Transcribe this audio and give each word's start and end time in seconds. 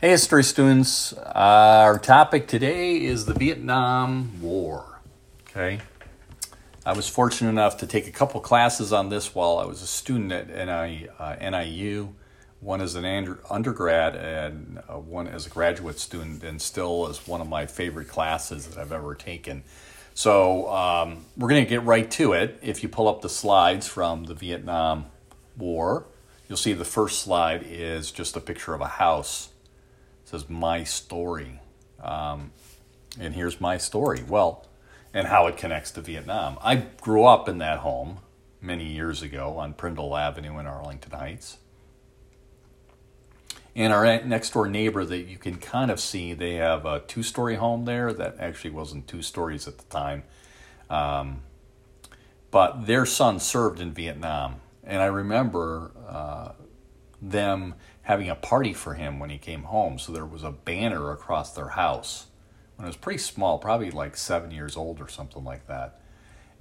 Hey, 0.00 0.10
history 0.10 0.44
students. 0.44 1.12
Our 1.12 1.98
topic 1.98 2.46
today 2.46 3.04
is 3.04 3.26
the 3.26 3.34
Vietnam 3.34 4.40
War. 4.40 5.00
Okay. 5.50 5.80
I 6.86 6.92
was 6.92 7.08
fortunate 7.08 7.50
enough 7.50 7.78
to 7.78 7.86
take 7.88 8.06
a 8.06 8.12
couple 8.12 8.40
classes 8.40 8.92
on 8.92 9.08
this 9.08 9.34
while 9.34 9.58
I 9.58 9.66
was 9.66 9.82
a 9.82 9.88
student 9.88 10.30
at 10.30 10.46
NI, 10.50 11.08
uh, 11.18 11.34
NIU, 11.40 12.14
one 12.60 12.80
as 12.80 12.94
an 12.94 13.38
undergrad 13.50 14.14
and 14.14 14.80
uh, 14.88 15.00
one 15.00 15.26
as 15.26 15.48
a 15.48 15.50
graduate 15.50 15.98
student, 15.98 16.44
and 16.44 16.62
still 16.62 17.08
is 17.08 17.26
one 17.26 17.40
of 17.40 17.48
my 17.48 17.66
favorite 17.66 18.06
classes 18.06 18.68
that 18.68 18.78
I've 18.78 18.92
ever 18.92 19.16
taken. 19.16 19.64
So 20.14 20.72
um, 20.72 21.24
we're 21.36 21.48
going 21.48 21.64
to 21.64 21.68
get 21.68 21.82
right 21.82 22.08
to 22.12 22.34
it. 22.34 22.56
If 22.62 22.84
you 22.84 22.88
pull 22.88 23.08
up 23.08 23.20
the 23.20 23.28
slides 23.28 23.88
from 23.88 24.26
the 24.26 24.34
Vietnam 24.34 25.06
War, 25.56 26.06
you'll 26.48 26.56
see 26.56 26.72
the 26.72 26.84
first 26.84 27.18
slide 27.18 27.64
is 27.66 28.12
just 28.12 28.36
a 28.36 28.40
picture 28.40 28.74
of 28.74 28.80
a 28.80 28.86
house 28.86 29.48
says 30.28 30.48
my 30.50 30.84
story. 30.84 31.58
Um, 32.02 32.52
and 33.18 33.34
here's 33.34 33.62
my 33.62 33.78
story. 33.78 34.22
Well, 34.28 34.66
and 35.14 35.26
how 35.26 35.46
it 35.46 35.56
connects 35.56 35.90
to 35.92 36.02
Vietnam. 36.02 36.58
I 36.60 36.76
grew 36.76 37.24
up 37.24 37.48
in 37.48 37.58
that 37.58 37.78
home 37.78 38.18
many 38.60 38.84
years 38.84 39.22
ago 39.22 39.56
on 39.56 39.72
Prindle 39.72 40.14
Avenue 40.14 40.58
in 40.58 40.66
Arlington 40.66 41.12
Heights. 41.12 41.56
And 43.74 43.90
our 43.90 44.22
next 44.22 44.52
door 44.52 44.68
neighbor 44.68 45.04
that 45.06 45.28
you 45.28 45.38
can 45.38 45.56
kind 45.56 45.90
of 45.90 45.98
see, 45.98 46.34
they 46.34 46.54
have 46.54 46.84
a 46.84 47.00
two 47.00 47.22
story 47.22 47.54
home 47.54 47.86
there 47.86 48.12
that 48.12 48.36
actually 48.38 48.70
wasn't 48.70 49.08
two 49.08 49.22
stories 49.22 49.66
at 49.66 49.78
the 49.78 49.84
time. 49.84 50.24
Um, 50.90 51.40
but 52.50 52.86
their 52.86 53.06
son 53.06 53.40
served 53.40 53.80
in 53.80 53.92
Vietnam. 53.92 54.56
And 54.84 55.00
I 55.00 55.06
remember 55.06 55.92
uh, 56.06 56.52
them 57.22 57.76
having 58.08 58.30
a 58.30 58.34
party 58.34 58.72
for 58.72 58.94
him 58.94 59.18
when 59.18 59.28
he 59.28 59.36
came 59.36 59.64
home. 59.64 59.98
So 59.98 60.12
there 60.12 60.24
was 60.24 60.42
a 60.42 60.50
banner 60.50 61.12
across 61.12 61.52
their 61.52 61.68
house 61.68 62.24
when 62.74 62.86
it 62.86 62.88
was 62.88 62.96
pretty 62.96 63.18
small, 63.18 63.58
probably 63.58 63.90
like 63.90 64.16
seven 64.16 64.50
years 64.50 64.78
old 64.78 64.98
or 64.98 65.08
something 65.08 65.44
like 65.44 65.66
that. 65.66 66.00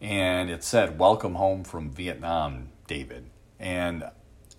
And 0.02 0.50
it 0.50 0.62
said, 0.62 1.00
Welcome 1.00 1.36
home 1.36 1.64
from 1.64 1.90
Vietnam, 1.90 2.68
David. 2.86 3.30
And, 3.62 4.04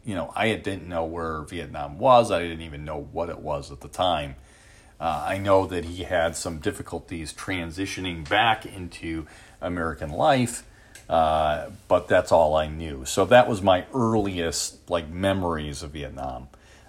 you 0.03 0.15
know, 0.15 0.33
I 0.35 0.55
didn't 0.55 0.89
know 0.89 1.05
where 1.05 1.43
Vietnam 1.43 1.99
was, 1.99 2.31
I 2.31 2.41
didn't 2.41 2.63
even 2.63 2.87
know 2.87 3.07
what 3.13 3.29
it 3.29 3.39
was 3.39 3.71
at 3.71 3.83
the 3.83 3.89
time. 3.89 4.37
Uh, 4.99 5.27
I 5.29 5.37
know 5.37 5.67
that 5.67 5.85
he 5.85 6.05
had 6.05 6.37
some 6.37 6.59
difficulties 6.59 7.35
transitioning 7.35 8.27
back 8.27 8.65
into 8.65 9.27
American 9.61 10.09
life. 10.09 10.65
Uh, 11.07 11.71
but 11.87 12.09
that's 12.09 12.33
all 12.33 12.55
I 12.55 12.69
knew. 12.69 13.05
So 13.05 13.27
that 13.27 13.47
was 13.49 13.63
my 13.63 13.85
earliest 13.95 14.91
like 14.91 15.09
memories 15.09 15.83
of 15.83 15.91
Vietnam. 15.93 16.49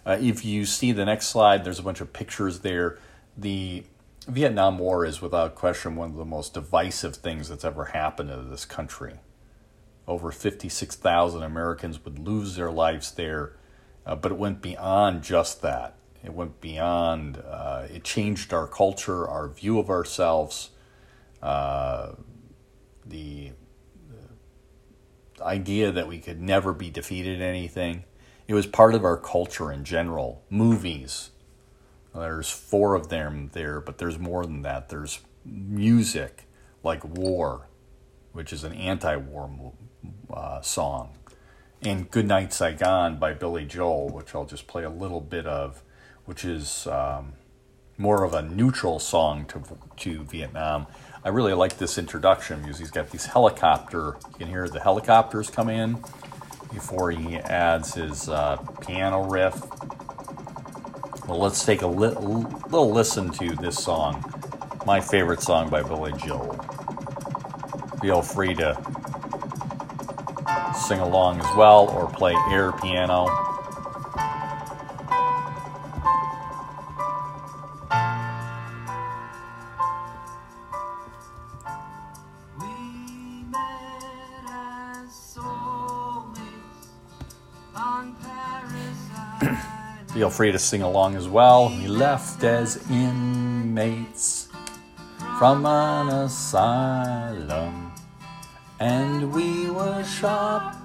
Uh, 0.10 0.18
if 0.20 0.44
you 0.44 0.66
see 0.66 0.92
the 0.92 1.06
next 1.06 1.28
slide, 1.28 1.64
there's 1.64 1.78
a 1.78 1.84
bunch 1.84 2.02
of 2.02 2.12
pictures 2.12 2.62
there. 2.62 2.98
The 3.38 3.84
Vietnam 4.28 4.80
War 4.80 5.06
is 5.06 5.22
without 5.22 5.54
question 5.54 5.96
one 5.96 6.10
of 6.10 6.16
the 6.16 6.26
most 6.26 6.56
divisive 6.56 7.18
things 7.18 7.48
that's 7.48 7.64
ever 7.64 7.86
happened 7.86 8.30
to 8.30 8.38
this 8.38 8.66
country. 8.66 9.20
Over 10.08 10.32
56,000 10.32 11.44
Americans 11.44 12.04
would 12.04 12.18
lose 12.18 12.56
their 12.56 12.72
lives 12.72 13.12
there, 13.12 13.54
uh, 14.04 14.16
but 14.16 14.32
it 14.32 14.40
went 14.40 14.64
beyond 14.64 15.22
just 15.22 15.62
that. 15.62 15.94
It 16.24 16.34
went 16.34 16.60
beyond, 16.60 17.38
uh, 17.48 17.86
it 17.94 18.04
changed 18.04 18.52
our 18.52 18.66
culture, 18.66 19.28
our 19.28 19.48
view 19.48 19.78
of 19.78 19.92
ourselves, 19.92 20.72
uh, 21.44 22.14
the, 23.06 23.52
the 25.38 25.44
idea 25.44 25.92
that 25.92 26.08
we 26.08 26.18
could 26.18 26.42
never 26.42 26.74
be 26.74 26.90
defeated 26.90 27.36
in 27.36 27.44
anything 27.44 28.06
it 28.50 28.56
was 28.56 28.66
part 28.66 28.96
of 28.96 29.06
our 29.06 29.16
culture 29.16 29.72
in 29.72 29.84
general. 29.84 30.44
Movies. 30.50 31.30
There's 32.16 32.50
four 32.50 32.96
of 32.96 33.10
them 33.10 33.52
there, 33.54 33.80
but 33.80 34.00
there's 34.00 34.18
more 34.18 34.44
than 34.44 34.64
that. 34.64 34.90
There's 34.90 35.20
music 35.46 36.46
like 36.84 37.06
War, 37.06 37.68
which 38.32 38.52
is 38.52 38.64
an 38.64 38.74
anti 38.74 39.16
war 39.18 39.74
uh, 40.34 40.62
song, 40.62 41.16
and 41.84 42.10
Goodnight 42.10 42.52
Saigon 42.52 43.20
by 43.20 43.34
Billy 43.34 43.66
Joel, 43.66 44.10
which 44.10 44.34
I'll 44.34 44.46
just 44.46 44.66
play 44.66 44.84
a 44.84 44.90
little 44.90 45.22
bit 45.22 45.46
of, 45.46 45.84
which 46.26 46.44
is 46.44 46.88
um, 46.88 47.34
more 48.00 48.24
of 48.24 48.34
a 48.34 48.42
neutral 48.42 48.98
song 48.98 49.46
to, 49.46 49.62
to 49.98 50.24
Vietnam. 50.24 50.88
I 51.24 51.30
really 51.30 51.54
like 51.54 51.78
this 51.78 52.00
introduction 52.00 52.64
because 52.64 52.80
he's 52.80 52.90
got 52.90 53.12
these 53.12 53.28
helicopter, 53.28 54.18
you 54.32 54.38
can 54.40 54.48
hear 54.48 54.68
the 54.68 54.80
helicopters 54.80 55.52
come 55.52 55.70
in 55.70 56.04
before 56.72 57.12
he 57.12 57.38
adds 57.38 57.94
his 57.94 58.30
uh, 58.30 58.58
piano 58.82 59.24
riff. 59.28 59.60
Well, 61.28 61.40
let's 61.40 61.64
take 61.66 61.82
a 61.82 61.88
li- 61.88 62.08
little 62.10 62.92
listen 62.92 63.32
to 63.34 63.56
this 63.56 63.78
song, 63.78 64.24
my 64.86 65.00
favorite 65.00 65.42
song 65.42 65.70
by 65.70 65.84
Billy 65.84 66.14
Joel. 66.14 66.54
Feel 68.02 68.22
free 68.22 68.54
to 68.56 68.76
sing 70.88 71.00
along 71.00 71.40
as 71.40 71.56
well 71.56 71.88
or 71.90 72.10
play 72.10 72.36
air 72.50 72.72
piano. 72.72 73.49
Free 90.40 90.54
to 90.54 90.58
sing 90.58 90.82
along 90.82 91.18
as 91.18 91.28
well. 91.28 91.68
We 91.68 91.88
left 91.88 92.46
as 92.46 92.90
inmates 92.90 94.48
from 95.38 95.66
an 95.66 96.08
asylum, 96.08 97.92
and 98.80 99.34
we 99.34 99.70
were 99.70 100.02
sharp, 100.06 100.78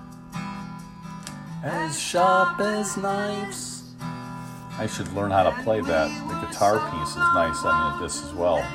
as 1.62 1.96
sharp 1.96 2.58
as 2.58 2.96
knives. 2.96 3.94
I 4.76 4.88
should 4.88 5.12
learn 5.12 5.30
how 5.30 5.44
to 5.44 5.62
play 5.62 5.80
that. 5.82 6.08
The 6.08 6.48
guitar 6.48 6.90
piece 6.90 7.10
is 7.10 7.14
nice 7.14 7.64
on 7.64 8.02
this 8.02 8.24
as 8.24 8.34
well. 8.34 8.66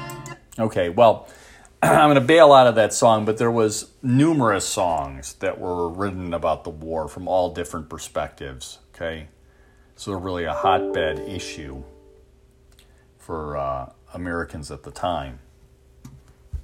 Okay, 0.57 0.87
well, 0.87 1.27
I'm 1.83 2.07
going 2.07 2.15
to 2.15 2.21
bail 2.21 2.53
out 2.53 2.67
of 2.67 2.75
that 2.75 2.93
song, 2.93 3.25
but 3.25 3.37
there 3.37 3.51
was 3.51 3.91
numerous 4.01 4.65
songs 4.65 5.33
that 5.41 5.59
were 5.59 5.89
written 5.89 6.33
about 6.33 6.63
the 6.63 6.69
war 6.69 7.09
from 7.09 7.27
all 7.27 7.53
different 7.53 7.89
perspectives. 7.89 8.79
Okay, 8.95 9.27
so 9.99 10.13
really 10.13 10.45
a 10.45 10.53
hotbed 10.53 11.19
issue 11.19 11.83
for 13.17 13.57
uh, 13.57 13.91
Americans 14.13 14.71
at 14.71 14.83
the 14.83 14.91
time. 14.91 15.39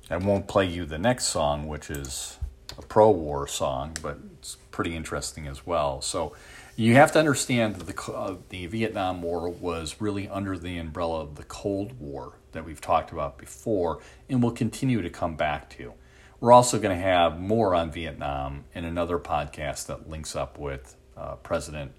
I 0.09 0.16
won't 0.16 0.47
play 0.47 0.68
you 0.68 0.85
the 0.85 0.97
next 0.97 1.25
song, 1.25 1.68
which 1.68 1.90
is 1.90 2.40
a 2.78 2.81
pro-war 2.81 3.46
song, 3.46 3.97
but 4.01 4.19
it's 4.40 4.56
pretty 4.72 4.96
interesting 4.96 5.47
as 5.47 5.66
well. 5.66 6.01
So 6.01 6.34
you 6.78 6.94
have 6.94 7.12
to 7.12 7.19
understand 7.19 7.75
that 7.75 7.94
the 7.94 8.13
uh, 8.13 8.35
the 8.47 8.68
Vietnam 8.68 9.22
War 9.22 9.50
was 9.50 9.97
really 10.00 10.29
under 10.29 10.57
the 10.57 10.78
umbrella 10.78 11.19
of 11.19 11.35
the 11.35 11.44
Cold 11.44 12.00
War 12.00 12.38
that 12.53 12.63
we've 12.63 12.79
talked 12.79 13.12
about 13.12 13.38
before, 13.38 14.00
and 14.29 14.41
will 14.41 14.52
continue 14.52 15.02
to 15.02 15.09
come 15.09 15.35
back 15.35 15.69
to. 15.72 15.91
We're 16.40 16.53
also 16.53 16.79
going 16.79 16.96
to 16.96 17.03
have 17.03 17.38
more 17.38 17.75
on 17.75 17.91
Vietnam 17.91 18.63
in 18.73 18.85
another 18.85 19.19
podcast 19.19 19.88
that 19.88 20.09
links 20.09 20.38
up 20.38 20.57
with 20.57 20.96
uh, 21.17 21.35
President 21.35 21.91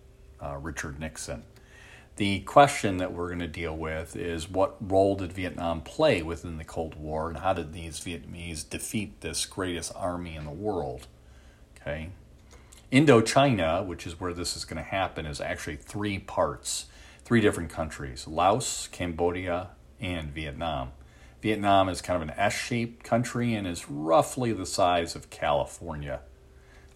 uh, 0.42 0.56
Richard 0.60 0.98
Nixon. 0.98 1.42
The 2.16 2.40
question 2.40 2.96
that 2.96 3.12
we're 3.12 3.28
going 3.28 3.40
to 3.40 3.46
deal 3.46 3.76
with 3.76 4.16
is 4.16 4.48
what 4.48 4.76
role 4.80 5.16
did 5.16 5.34
Vietnam 5.34 5.82
play 5.82 6.22
within 6.22 6.56
the 6.56 6.64
Cold 6.64 6.94
War 6.94 7.28
and 7.28 7.38
how 7.38 7.52
did 7.52 7.74
these 7.74 8.00
Vietnamese 8.00 8.68
defeat 8.68 9.20
this 9.20 9.44
greatest 9.44 9.92
army 9.94 10.34
in 10.34 10.46
the 10.46 10.50
world? 10.50 11.06
Okay. 11.78 12.08
Indochina, 12.90 13.84
which 13.84 14.06
is 14.06 14.18
where 14.18 14.32
this 14.32 14.56
is 14.56 14.64
going 14.64 14.82
to 14.82 14.90
happen, 14.90 15.26
is 15.26 15.42
actually 15.42 15.76
three 15.76 16.18
parts, 16.18 16.86
three 17.24 17.42
different 17.42 17.68
countries 17.68 18.26
Laos, 18.26 18.88
Cambodia, 18.90 19.68
and 20.00 20.30
Vietnam. 20.30 20.92
Vietnam 21.42 21.88
is 21.90 22.00
kind 22.00 22.22
of 22.22 22.26
an 22.26 22.34
S 22.38 22.54
shaped 22.54 23.04
country 23.04 23.54
and 23.54 23.66
is 23.66 23.90
roughly 23.90 24.52
the 24.52 24.66
size 24.66 25.14
of 25.14 25.28
California. 25.28 26.20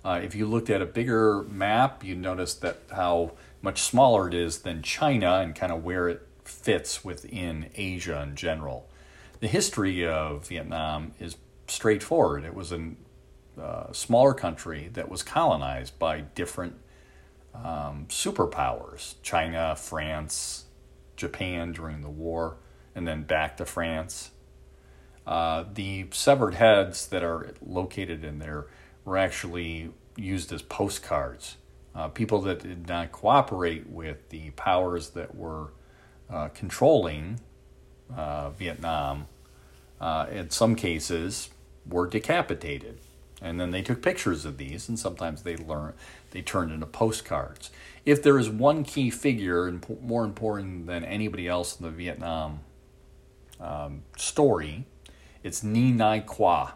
Uh, 0.05 0.21
if 0.23 0.35
you 0.35 0.47
looked 0.47 0.71
at 0.71 0.81
a 0.81 0.87
bigger 0.87 1.43
map, 1.45 2.03
you'd 2.03 2.19
notice 2.19 2.55
that 2.55 2.79
how 2.95 3.33
much 3.63 3.83
smaller 3.83 4.29
it 4.29 4.35
is 4.35 4.61
than 4.61 4.83
China 4.83 5.39
and 5.41 5.55
kind 5.55 5.73
of 5.73 5.85
where 5.85 6.09
it 6.09 6.27
fits 6.45 7.05
within 7.05 7.71
Asia 7.75 8.23
in 8.23 8.35
general. 8.35 8.89
The 9.41 9.49
history 9.49 10.07
of 10.07 10.49
Vietnam 10.49 11.13
is 11.21 11.37
straightforward. 11.67 12.45
It 12.45 12.55
was 12.55 12.73
a 12.73 12.91
uh, 13.61 13.93
smaller 13.93 14.35
country 14.35 14.89
that 14.95 15.11
was 15.11 15.23
colonized 15.23 15.99
by 15.99 16.21
different 16.21 16.75
um, 17.55 18.07
superpowers 18.09 19.15
China, 19.23 19.77
France, 19.77 20.65
Japan 21.17 21.73
during 21.73 22.01
the 22.01 22.09
war, 22.09 22.57
and 22.95 23.07
then 23.07 23.23
back 23.23 23.57
to 23.59 23.67
France. 23.67 24.31
Uh, 25.27 25.65
the 25.75 26.07
severed 26.11 26.55
heads 26.55 27.07
that 27.09 27.23
are 27.23 27.55
located 27.61 28.25
in 28.25 28.39
there 28.39 28.67
were 29.11 29.19
actually 29.19 29.91
used 30.15 30.53
as 30.53 30.63
postcards. 30.63 31.57
Uh, 31.97 32.07
people 32.07 32.41
that 32.43 32.63
did 32.63 32.87
not 32.87 33.11
cooperate 33.11 33.89
with 33.89 34.29
the 34.29 34.51
powers 34.51 35.11
that 35.11 35.35
were 35.35 35.73
uh, 36.33 36.47
controlling 36.55 37.41
uh, 38.17 38.51
Vietnam, 38.51 39.27
uh, 40.01 40.27
in 40.31 40.49
some 40.51 40.77
cases, 40.77 41.51
were 41.85 42.07
decapitated. 42.07 43.01
And 43.43 43.59
then 43.59 43.73
they 43.73 43.83
took 43.83 44.01
pictures 44.01 44.45
of 44.45 44.59
these, 44.59 44.89
and 44.89 44.97
sometimes 44.97 45.43
they 45.43 45.57
learn 45.57 45.95
they 46.31 46.43
turned 46.43 46.71
into 46.71 46.87
postcards. 46.87 47.71
If 48.07 48.23
there 48.23 48.39
is 48.39 48.49
one 48.49 48.85
key 48.85 49.11
figure, 49.11 49.67
and 49.67 49.85
more 50.01 50.25
important 50.25 50.87
than 50.87 51.05
anybody 51.05 51.49
else 51.49 51.81
in 51.81 51.85
the 51.85 51.91
Vietnam 51.91 52.61
um, 53.59 54.03
story, 54.17 54.85
it's 55.43 55.65
Nguyen 55.65 56.01
Ai 56.01 56.21
Quoc. 56.21 56.75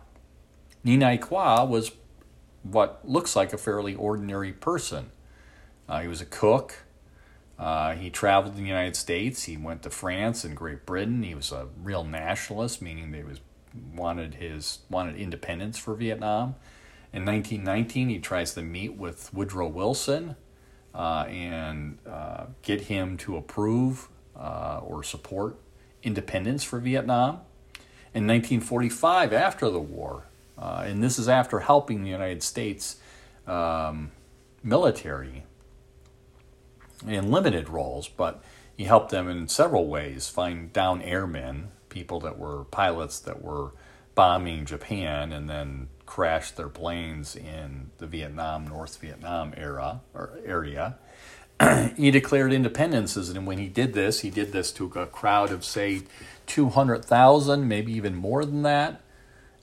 Nguyen 0.84 1.04
Ai 1.04 1.19
Quoc 1.19 1.69
was 1.69 1.92
what 2.64 3.00
looks 3.05 3.37
like 3.37 3.52
a 3.52 3.58
fairly 3.58 3.94
ordinary 3.94 4.52
person. 4.52 5.11
Uh, 5.88 6.00
he 6.00 6.08
was 6.08 6.20
a 6.20 6.26
cook. 6.26 6.84
Uh, 7.58 7.94
he 7.94 8.11
traveled 8.11 8.56
in 8.56 8.62
the 8.62 8.69
United 8.69 8.96
States. 8.96 9.44
He 9.44 9.56
went 9.56 9.82
to 9.82 9.90
France 9.90 10.43
and 10.43 10.56
Great 10.56 10.84
Britain. 10.84 11.22
He 11.22 11.34
was 11.34 11.52
a 11.52 11.69
real 11.82 12.02
nationalist, 12.02 12.82
meaning 12.82 13.12
he 13.12 13.22
was 13.22 13.40
wanted 13.94 14.34
his 14.34 14.81
wanted 14.90 15.16
independence 15.16 15.78
for 15.78 15.94
Vietnam. 15.94 16.56
In 17.12 17.25
1919, 17.25 18.08
he 18.08 18.19
tries 18.19 18.55
to 18.55 18.62
meet 18.62 18.96
with 18.96 19.32
Woodrow 19.32 19.69
Wilson 19.69 20.34
uh, 20.94 21.26
and 21.28 21.99
uh, 22.08 22.46
get 22.62 22.82
him 22.82 23.17
to 23.19 23.37
approve 23.37 24.08
uh, 24.37 24.81
or 24.82 25.02
support 25.05 25.56
independence 26.02 26.64
for 26.64 26.81
Vietnam. 26.81 27.40
In 28.14 28.26
1945, 28.26 29.32
after 29.32 29.70
the 29.70 29.81
war, 29.81 30.25
uh, 30.59 30.85
and 30.87 31.03
this 31.03 31.19
is 31.19 31.29
after 31.29 31.61
helping 31.61 32.03
the 32.03 32.11
United 32.11 32.43
States 32.43 32.97
um, 33.47 34.12
military 34.62 35.45
in 37.06 37.31
limited 37.31 37.69
roles, 37.69 38.09
but 38.09 38.43
he 38.77 38.85
helped 38.85 39.11
them 39.11 39.29
in 39.29 39.49
several 39.49 39.87
ways 39.87 40.29
find 40.29 40.73
down 40.73 41.03
airmen, 41.03 41.69
people 41.89 42.21
that 42.21 42.39
were 42.39 42.65
pilots 42.65 43.19
that 43.21 43.43
were 43.43 43.73
bombing 44.15 44.65
Japan 44.65 45.33
and 45.33 45.49
then 45.49 45.89
crashed 46.06 46.56
their 46.56 46.69
planes 46.69 47.35
in 47.35 47.91
the 47.99 48.06
Vietnam, 48.06 48.67
North 48.67 48.99
Vietnam 49.01 49.53
era 49.56 50.01
or 50.12 50.39
area. 50.45 50.97
he 51.97 52.11
declared 52.11 52.53
independence, 52.53 53.17
and 53.17 53.47
when 53.47 53.59
he 53.59 53.69
did 53.69 53.95
this, 53.95 54.21
he 54.21 54.31
did 54.31 54.53
this 54.53 54.73
to 54.73 54.87
a 54.97 55.06
crowd 55.06 55.51
of 55.51 55.65
say 55.65 56.03
200,000, 56.47 57.67
maybe 57.67 57.93
even 57.93 58.15
more 58.15 58.45
than 58.45 58.62
that. 58.62 59.01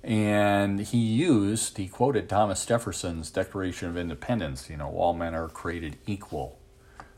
And 0.03 0.79
he 0.79 0.97
used, 0.97 1.77
he 1.77 1.87
quoted 1.87 2.27
Thomas 2.27 2.65
Jefferson's 2.65 3.29
Declaration 3.29 3.89
of 3.89 3.97
Independence, 3.97 4.69
you 4.69 4.77
know, 4.77 4.89
all 4.89 5.13
men 5.13 5.35
are 5.35 5.47
created 5.47 5.97
equal. 6.07 6.57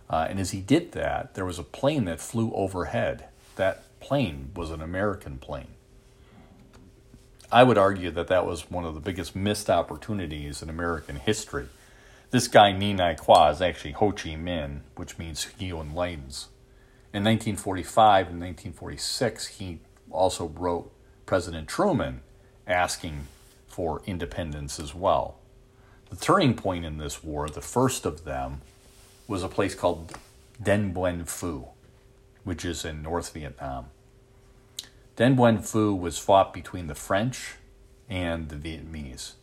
Uh, 0.10 0.28
and 0.30 0.40
as 0.40 0.52
he 0.52 0.60
did 0.60 0.92
that, 0.92 1.34
there 1.34 1.46
was 1.46 1.58
a 1.58 1.64
plane 1.64 2.06
that 2.06 2.20
flew 2.20 2.52
overhead. 2.54 3.26
That 3.56 4.00
plane 4.00 4.52
was 4.56 4.70
an 4.70 4.82
American 4.82 5.38
plane. 5.38 5.76
I 7.52 7.64
would 7.64 7.78
argue 7.78 8.12
that 8.12 8.28
that 8.28 8.46
was 8.46 8.70
one 8.70 8.84
of 8.84 8.96
the 8.96 9.00
biggest 9.00 9.36
missed 9.36 9.70
opportunities 9.70 10.62
in 10.62 10.70
American 10.70 11.18
history. 11.18 11.68
This 12.32 12.48
guy, 12.48 12.74
Nguyen 12.74 13.00
Ai 13.00 13.16
Quoc, 13.16 13.52
is 13.54 13.62
actually 13.62 13.92
Ho 13.92 14.12
Chi 14.12 14.30
Minh, 14.32 14.82
which 14.96 15.18
means 15.18 15.48
he 15.58 15.70
enlightens. 15.70 16.48
In 17.14 17.24
1945 17.24 18.30
and 18.30 18.42
1946, 18.42 19.48
he 19.48 19.80
also 20.10 20.48
wrote 20.48 20.92
President 21.28 21.68
Truman 21.68 22.22
asking 22.68 23.28
for 23.68 24.02
independence 24.06 24.80
as 24.80 24.94
well. 24.94 25.40
The 26.10 26.16
turning 26.16 26.54
point 26.54 26.86
in 26.86 26.98
this 26.98 27.24
war, 27.24 27.50
the 27.50 27.62
first 27.62 28.06
of 28.06 28.24
them, 28.24 28.62
was 29.28 29.44
a 29.44 29.50
place 29.50 29.74
called 29.74 30.14
Dien 30.62 30.94
Bien 30.94 31.24
Phu, 31.24 31.70
which 32.44 32.64
is 32.64 32.86
in 32.86 33.02
North 33.02 33.34
Vietnam. 33.34 33.88
Dien 35.16 35.36
Bien 35.36 35.58
Phu 35.58 35.98
was 35.98 36.18
fought 36.18 36.54
between 36.54 36.88
the 36.88 36.96
French 36.96 37.56
and 38.10 38.50
the 38.50 38.56
Vietnamese. 38.56 39.34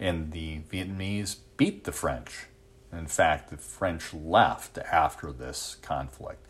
And 0.00 0.32
the 0.32 0.60
Vietnamese 0.70 1.36
beat 1.56 1.84
the 1.84 1.92
French. 1.92 2.46
In 2.92 3.06
fact, 3.06 3.50
the 3.50 3.56
French 3.56 4.12
left 4.12 4.78
after 4.78 5.32
this 5.32 5.76
conflict. 5.82 6.44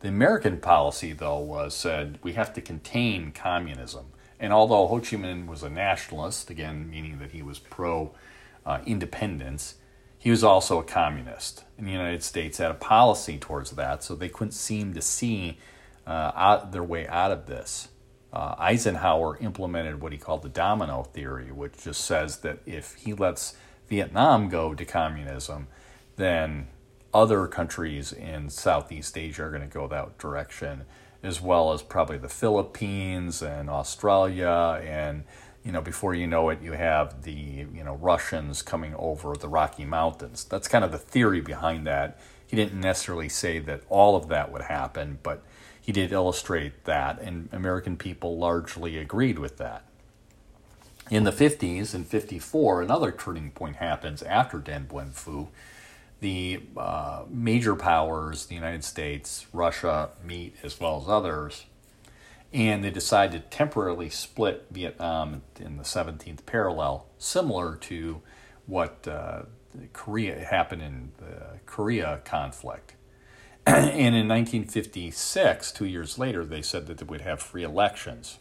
The 0.00 0.08
American 0.08 0.58
policy, 0.58 1.12
though, 1.12 1.38
was 1.38 1.74
said 1.74 2.18
we 2.22 2.34
have 2.34 2.52
to 2.54 2.60
contain 2.60 3.32
communism. 3.32 4.06
And 4.40 4.52
although 4.52 4.86
Ho 4.86 4.98
Chi 4.98 5.16
Minh 5.16 5.46
was 5.46 5.62
a 5.62 5.70
nationalist, 5.70 6.50
again, 6.50 6.90
meaning 6.90 7.18
that 7.18 7.32
he 7.32 7.42
was 7.42 7.58
pro 7.58 8.14
uh, 8.66 8.80
independence, 8.86 9.76
he 10.18 10.30
was 10.30 10.42
also 10.42 10.78
a 10.78 10.84
communist. 10.84 11.64
And 11.76 11.86
the 11.86 11.92
United 11.92 12.22
States 12.22 12.58
had 12.58 12.70
a 12.70 12.74
policy 12.74 13.38
towards 13.38 13.72
that, 13.72 14.02
so 14.02 14.14
they 14.14 14.28
couldn't 14.28 14.52
seem 14.52 14.94
to 14.94 15.02
see 15.02 15.58
uh, 16.06 16.32
out, 16.34 16.72
their 16.72 16.82
way 16.82 17.06
out 17.08 17.30
of 17.30 17.46
this. 17.46 17.88
Uh, 18.32 18.54
Eisenhower 18.58 19.38
implemented 19.38 20.00
what 20.00 20.12
he 20.12 20.18
called 20.18 20.42
the 20.42 20.48
domino 20.48 21.04
theory, 21.04 21.52
which 21.52 21.84
just 21.84 22.04
says 22.04 22.38
that 22.38 22.58
if 22.66 22.94
he 22.94 23.12
lets 23.12 23.54
Vietnam 23.88 24.48
go 24.48 24.74
to 24.74 24.84
communism, 24.84 25.68
then 26.16 26.66
other 27.12 27.46
countries 27.46 28.12
in 28.12 28.50
Southeast 28.50 29.16
Asia 29.16 29.44
are 29.44 29.50
going 29.50 29.62
to 29.62 29.68
go 29.68 29.86
that 29.86 30.18
direction, 30.18 30.84
as 31.24 31.40
well 31.40 31.72
as 31.72 31.82
probably 31.82 32.18
the 32.18 32.28
Philippines 32.28 33.42
and 33.42 33.70
Australia 33.70 34.80
and 34.84 35.24
you 35.64 35.72
know, 35.72 35.80
before 35.80 36.14
you 36.14 36.26
know 36.26 36.50
it, 36.50 36.60
you 36.60 36.72
have 36.72 37.22
the, 37.22 37.32
you 37.32 37.82
know, 37.82 37.94
Russians 37.94 38.60
coming 38.60 38.94
over 38.96 39.34
the 39.34 39.48
Rocky 39.48 39.86
Mountains. 39.86 40.44
That's 40.44 40.68
kind 40.68 40.84
of 40.84 40.92
the 40.92 40.98
theory 40.98 41.40
behind 41.40 41.86
that. 41.86 42.20
He 42.46 42.54
didn't 42.54 42.80
necessarily 42.80 43.30
say 43.30 43.58
that 43.60 43.80
all 43.88 44.14
of 44.14 44.28
that 44.28 44.52
would 44.52 44.62
happen, 44.62 45.18
but 45.22 45.42
he 45.80 45.90
did 45.90 46.12
illustrate 46.12 46.84
that, 46.84 47.18
and 47.20 47.48
American 47.50 47.96
people 47.96 48.36
largely 48.36 48.98
agreed 48.98 49.38
with 49.38 49.56
that. 49.56 49.84
In 51.10 51.24
the 51.24 51.32
50s 51.32 51.94
and 51.94 52.06
54, 52.06 52.82
another 52.82 53.10
turning 53.10 53.50
point 53.50 53.76
happens 53.76 54.22
after 54.22 54.58
Dien 54.58 54.86
Bien 54.86 55.10
Phu. 55.14 55.48
The 56.20 56.60
uh, 56.76 57.24
major 57.28 57.74
powers, 57.74 58.46
the 58.46 58.54
United 58.54 58.84
States, 58.84 59.46
Russia, 59.52 60.10
meet, 60.24 60.56
as 60.62 60.80
well 60.80 61.00
as 61.02 61.08
others, 61.08 61.66
and 62.52 62.84
they 62.84 62.90
decide 62.90 63.32
to 63.32 63.40
temporarily 63.40 64.08
split 64.08 64.66
Vietnam 64.70 65.42
in 65.58 65.76
the 65.76 65.82
17th 65.82 66.46
parallel, 66.46 67.06
similar 67.18 67.76
to 67.76 68.22
what 68.66 69.06
uh, 69.08 69.42
Korea 69.92 70.44
happened 70.44 70.82
in 70.82 71.12
the 71.18 71.58
Korea 71.66 72.20
conflict. 72.24 72.94
and 73.66 74.14
in 74.14 74.28
1956, 74.28 75.72
two 75.72 75.86
years 75.86 76.18
later, 76.18 76.44
they 76.44 76.62
said 76.62 76.86
that 76.86 76.98
they 76.98 77.04
would 77.04 77.22
have 77.22 77.40
free 77.40 77.64
elections. 77.64 78.38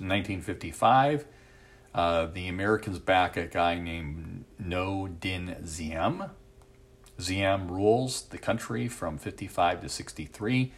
In 0.00 0.08
1955, 0.08 1.26
uh, 1.94 2.26
the 2.26 2.48
Americans 2.48 2.98
back 2.98 3.36
a 3.36 3.46
guy 3.46 3.78
named 3.78 4.44
Ngo 4.62 5.18
Dinh 5.18 5.76
Diem. 5.76 6.24
Diem 7.26 7.68
rules 7.68 8.22
the 8.22 8.38
country 8.38 8.88
from 8.88 9.18
55 9.18 9.82
to 9.82 9.88
63 9.88 10.72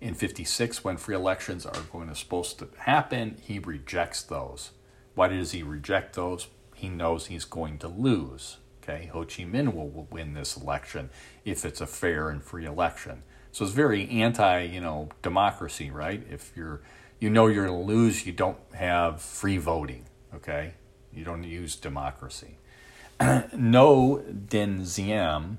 in 0.00 0.14
56 0.14 0.84
when 0.84 0.96
free 0.96 1.14
elections 1.14 1.64
are 1.64 1.80
going 1.92 2.08
to 2.08 2.14
supposed 2.14 2.58
to 2.58 2.68
happen 2.78 3.36
he 3.40 3.58
rejects 3.58 4.22
those. 4.22 4.70
Why 5.14 5.28
does 5.28 5.52
he 5.52 5.62
reject 5.62 6.16
those? 6.16 6.48
He 6.74 6.88
knows 6.88 7.26
he's 7.26 7.44
going 7.44 7.78
to 7.78 7.88
lose 7.88 8.56
okay? 8.82 9.06
Ho 9.12 9.24
chi 9.24 9.44
minh 9.44 9.74
will 9.74 10.06
win 10.10 10.34
this 10.34 10.56
election 10.56 11.10
if 11.44 11.64
it's 11.64 11.80
a 11.80 11.86
fair 11.86 12.28
and 12.28 12.42
free 12.42 12.66
election. 12.66 13.22
So 13.52 13.64
it's 13.64 13.74
very 13.74 14.08
anti 14.08 14.62
you 14.62 14.80
know 14.80 15.08
democracy 15.22 15.90
right? 15.90 16.22
If 16.30 16.52
you're 16.56 16.82
you 17.18 17.30
know 17.30 17.46
you're 17.46 17.66
going 17.66 17.78
to 17.78 17.86
lose 17.86 18.26
you 18.26 18.32
don't 18.32 18.58
have 18.74 19.20
free 19.20 19.58
voting 19.58 20.06
okay? 20.34 20.74
You 21.12 21.24
don't 21.24 21.44
use 21.44 21.76
democracy. 21.76 22.58
Ngo 23.20 24.46
Dinh 24.48 24.94
Diem 24.94 25.58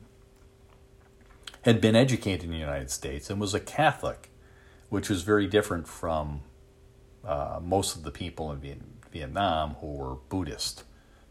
had 1.64 1.82
been 1.82 1.96
educated 1.96 2.46
in 2.46 2.52
the 2.52 2.58
United 2.58 2.92
States 2.92 3.30
and 3.30 3.40
was 3.40 3.54
a 3.54 3.60
Catholic 3.60 4.30
which 4.94 5.10
was 5.10 5.24
very 5.24 5.48
different 5.48 5.88
from 5.88 6.42
uh, 7.26 7.60
most 7.60 7.96
of 7.96 8.04
the 8.04 8.12
people 8.12 8.52
in 8.52 8.80
Vietnam 9.12 9.72
who 9.82 9.88
were 9.88 10.16
Buddhist. 10.30 10.84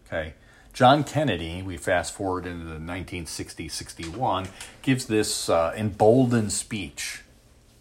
Okay, 0.04 0.34
John 0.72 1.04
Kennedy, 1.04 1.62
we 1.62 1.76
fast 1.76 2.12
forward 2.12 2.44
into 2.44 2.64
the 2.64 2.80
1960-61, 2.80 4.48
gives 4.82 5.06
this 5.06 5.48
uh, 5.48 5.72
emboldened 5.76 6.50
speech. 6.50 7.22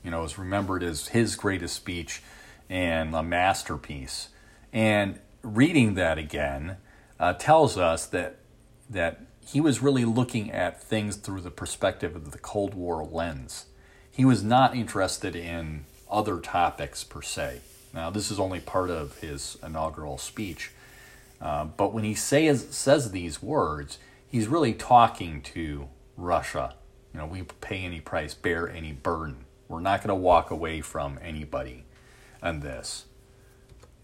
You 0.04 0.12
know, 0.12 0.24
is 0.24 0.38
remembered 0.38 0.84
as 0.84 1.08
his 1.08 1.36
greatest 1.36 1.76
speech 1.76 2.22
and 2.70 3.16
a 3.16 3.24
masterpiece. 3.24 4.30
And 4.72 5.20
reading 5.42 5.96
that 5.96 6.20
again 6.20 6.78
uh, 7.20 7.34
tells 7.34 7.76
us 7.76 8.06
that 8.06 8.38
that 8.88 9.22
he 9.52 9.62
was 9.62 9.82
really 9.82 10.06
looking 10.06 10.52
at 10.52 10.82
things 10.82 11.16
through 11.16 11.42
the 11.42 11.52
perspective 11.52 12.16
of 12.16 12.32
the 12.32 12.38
Cold 12.38 12.74
War 12.74 13.04
lens 13.04 13.66
he 14.12 14.26
was 14.26 14.44
not 14.44 14.76
interested 14.76 15.36
in 15.36 15.86
other 16.10 16.40
topics 16.40 17.04
per 17.04 17.22
se. 17.22 17.62
Now, 17.94 18.10
this 18.10 18.30
is 18.30 18.40
only 18.40 18.60
part 18.60 18.90
of 18.90 19.18
his 19.20 19.58
inaugural 19.64 20.18
speech, 20.18 20.72
uh, 21.42 21.66
but 21.66 21.94
when 21.94 22.04
he 22.04 22.14
says 22.14 22.68
says 22.72 23.12
these 23.12 23.42
words, 23.42 23.98
he's 24.28 24.48
really 24.48 24.74
talking 24.74 25.42
to 25.42 25.88
Russia. 26.18 26.76
You 27.14 27.22
know, 27.22 27.26
we 27.26 27.44
pay 27.62 27.80
any 27.84 28.00
price, 28.00 28.34
bear 28.34 28.70
any 28.70 28.92
burden. 28.92 29.46
We're 29.68 29.80
not 29.80 30.02
going 30.02 30.10
to 30.10 30.16
walk 30.16 30.52
away 30.52 30.82
from 30.82 31.18
anybody 31.22 31.86
on 32.44 32.60
this. 32.60 33.06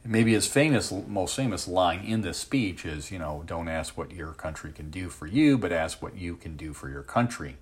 Maybe 0.10 0.32
his 0.32 0.48
famous, 0.48 0.90
most 1.06 1.36
famous 1.36 1.68
line 1.68 2.00
in 2.00 2.22
this 2.22 2.38
speech 2.38 2.86
is, 2.86 3.12
you 3.12 3.20
know, 3.20 3.44
don't 3.46 3.68
ask 3.68 3.98
what 3.98 4.12
your 4.12 4.32
country 4.32 4.72
can 4.72 4.90
do 4.90 5.10
for 5.10 5.28
you, 5.28 5.58
but 5.58 5.74
ask 5.74 6.02
what 6.02 6.16
you 6.16 6.38
can 6.38 6.56
do 6.56 6.72
for 6.72 6.88
your 6.90 7.04
country. 7.04 7.58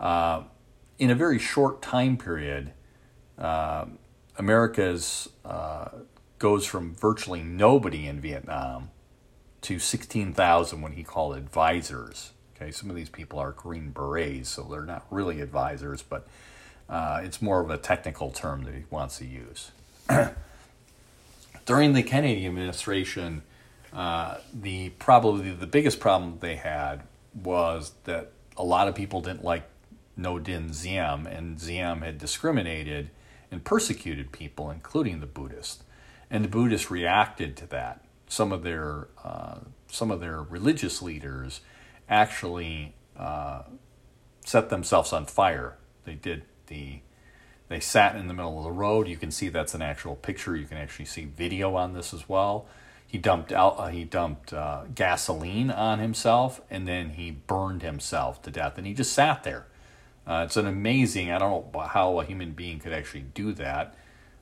Uh, 0.00 0.44
in 0.98 1.10
a 1.10 1.14
very 1.14 1.38
short 1.38 1.82
time 1.82 2.16
period, 2.16 2.72
uh, 3.38 3.84
America's 4.38 5.28
uh, 5.44 5.88
goes 6.38 6.64
from 6.64 6.94
virtually 6.94 7.42
nobody 7.42 8.06
in 8.06 8.20
Vietnam 8.22 8.90
to 9.60 9.78
16,000 9.78 10.80
when 10.80 10.92
he 10.92 11.02
called 11.02 11.36
advisors. 11.36 12.32
Okay, 12.56 12.70
some 12.70 12.88
of 12.88 12.96
these 12.96 13.10
people 13.10 13.38
are 13.38 13.52
Green 13.52 13.90
Berets, 13.90 14.48
so 14.48 14.62
they're 14.62 14.82
not 14.82 15.04
really 15.10 15.42
advisors, 15.42 16.02
but 16.02 16.26
uh, 16.88 17.20
it's 17.22 17.42
more 17.42 17.60
of 17.60 17.68
a 17.68 17.76
technical 17.76 18.30
term 18.30 18.64
that 18.64 18.74
he 18.74 18.84
wants 18.88 19.18
to 19.18 19.26
use. 19.26 19.72
During 21.66 21.92
the 21.92 22.02
Kennedy 22.02 22.46
administration, 22.46 23.42
uh, 23.92 24.38
the 24.54 24.90
probably 24.90 25.50
the 25.50 25.66
biggest 25.66 26.00
problem 26.00 26.38
they 26.40 26.56
had 26.56 27.02
was 27.34 27.92
that 28.04 28.32
a 28.56 28.64
lot 28.64 28.88
of 28.88 28.94
people 28.94 29.20
didn't 29.20 29.44
like 29.44 29.64
Ngo 30.18 30.42
Dinh 30.42 30.82
Diem, 30.82 31.26
and 31.26 31.58
Diem 31.58 32.00
had 32.00 32.18
discriminated 32.18 33.10
and 33.50 33.64
persecuted 33.64 34.32
people, 34.32 34.70
including 34.70 35.20
the 35.20 35.26
Buddhists. 35.26 35.82
And 36.30 36.44
the 36.44 36.48
Buddhists 36.48 36.90
reacted 36.90 37.56
to 37.58 37.66
that. 37.68 38.04
Some 38.28 38.52
of 38.52 38.62
their 38.62 39.08
uh, 39.22 39.58
some 39.88 40.10
of 40.10 40.20
their 40.20 40.42
religious 40.42 41.00
leaders 41.00 41.60
actually 42.08 42.94
uh, 43.16 43.62
set 44.44 44.68
themselves 44.68 45.12
on 45.12 45.26
fire. 45.26 45.76
They 46.04 46.14
did 46.14 46.42
the 46.66 47.00
they 47.68 47.80
sat 47.80 48.16
in 48.16 48.28
the 48.28 48.34
middle 48.34 48.58
of 48.58 48.64
the 48.64 48.70
road. 48.70 49.08
You 49.08 49.16
can 49.16 49.30
see 49.30 49.48
that's 49.48 49.74
an 49.74 49.82
actual 49.82 50.16
picture. 50.16 50.56
You 50.56 50.66
can 50.66 50.78
actually 50.78 51.06
see 51.06 51.24
video 51.24 51.74
on 51.74 51.94
this 51.94 52.14
as 52.14 52.28
well. 52.28 52.66
He 53.06 53.18
dumped 53.18 53.52
out. 53.52 53.78
Uh, 53.78 53.86
he 53.86 54.04
dumped 54.04 54.52
uh, 54.52 54.84
gasoline 54.94 55.70
on 55.70 55.98
himself, 55.98 56.60
and 56.70 56.86
then 56.86 57.10
he 57.10 57.30
burned 57.30 57.82
himself 57.82 58.42
to 58.42 58.50
death. 58.50 58.78
And 58.78 58.86
he 58.86 58.94
just 58.94 59.12
sat 59.12 59.44
there. 59.44 59.66
Uh, 60.26 60.42
it's 60.44 60.56
an 60.56 60.66
amazing. 60.66 61.30
I 61.30 61.38
don't 61.38 61.72
know 61.72 61.80
how 61.80 62.18
a 62.18 62.24
human 62.24 62.50
being 62.50 62.80
could 62.80 62.92
actually 62.92 63.26
do 63.32 63.52
that, 63.52 63.94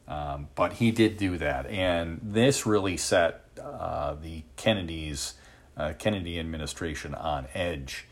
um, 0.08 0.48
but 0.54 0.74
he 0.74 0.90
did 0.90 1.18
do 1.18 1.36
that, 1.36 1.66
and 1.66 2.20
this 2.22 2.64
really 2.64 2.96
set 2.96 3.44
uh, 3.62 4.14
the 4.14 4.44
Kennedys, 4.56 5.34
uh, 5.76 5.92
Kennedy 5.98 6.40
administration 6.40 7.14
on 7.14 7.46
edge. 7.52 8.06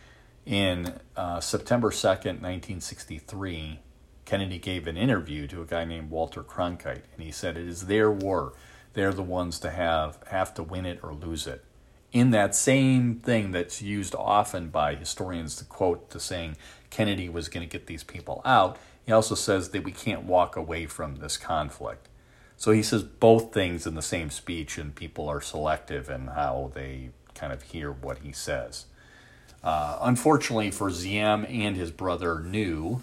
In 0.44 1.00
uh, 1.16 1.40
September 1.40 1.90
second, 1.90 2.42
nineteen 2.42 2.82
sixty 2.82 3.16
three 3.16 3.78
Kennedy 4.24 4.58
gave 4.58 4.86
an 4.86 4.96
interview 4.96 5.46
to 5.48 5.62
a 5.62 5.66
guy 5.66 5.84
named 5.84 6.10
Walter 6.10 6.42
Cronkite, 6.42 7.04
and 7.14 7.22
he 7.22 7.30
said, 7.30 7.56
It 7.56 7.66
is 7.66 7.86
their 7.86 8.10
war. 8.10 8.52
They're 8.94 9.12
the 9.12 9.22
ones 9.22 9.58
to 9.60 9.70
have, 9.70 10.18
have 10.28 10.54
to 10.54 10.62
win 10.62 10.86
it 10.86 11.00
or 11.02 11.12
lose 11.12 11.46
it. 11.46 11.64
In 12.12 12.30
that 12.30 12.54
same 12.54 13.16
thing 13.16 13.52
that's 13.52 13.80
used 13.80 14.14
often 14.14 14.68
by 14.68 14.94
historians 14.94 15.56
to 15.56 15.64
quote 15.64 16.10
to 16.10 16.20
saying 16.20 16.56
Kennedy 16.90 17.28
was 17.28 17.48
going 17.48 17.66
to 17.66 17.72
get 17.72 17.86
these 17.86 18.04
people 18.04 18.42
out, 18.44 18.78
he 19.04 19.12
also 19.12 19.34
says 19.34 19.70
that 19.70 19.82
we 19.82 19.92
can't 19.92 20.24
walk 20.24 20.54
away 20.54 20.86
from 20.86 21.16
this 21.16 21.36
conflict. 21.36 22.08
So 22.56 22.70
he 22.70 22.82
says 22.82 23.02
both 23.02 23.52
things 23.52 23.86
in 23.86 23.94
the 23.94 24.02
same 24.02 24.30
speech, 24.30 24.78
and 24.78 24.94
people 24.94 25.28
are 25.28 25.40
selective 25.40 26.10
in 26.10 26.28
how 26.28 26.70
they 26.74 27.10
kind 27.34 27.52
of 27.52 27.62
hear 27.62 27.90
what 27.90 28.18
he 28.18 28.30
says. 28.30 28.86
Uh, 29.64 29.98
unfortunately 30.02 30.70
for 30.70 30.90
Diem 30.90 31.46
and 31.48 31.76
his 31.76 31.90
brother 31.90 32.36
Nhu, 32.36 33.00